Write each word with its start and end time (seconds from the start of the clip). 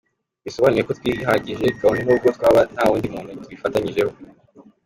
Bisobanuye 0.45 0.83
ko 0.87 0.93
twihagije 0.99 1.65
kabone 1.77 2.01
n’ubwo 2.03 2.27
twaba 2.35 2.61
nta 2.73 2.83
wundi 2.89 3.07
muntu 3.13 3.37
tubifatanyijemo”. 3.43 4.15